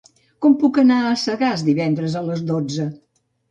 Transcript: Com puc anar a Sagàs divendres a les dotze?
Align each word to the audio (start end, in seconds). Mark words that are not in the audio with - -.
Com 0.45 0.55
puc 0.63 0.79
anar 0.83 0.97
a 1.09 1.11
Sagàs 1.25 1.65
divendres 1.69 2.17
a 2.17 2.25
les 2.33 2.43
dotze? 2.51 2.91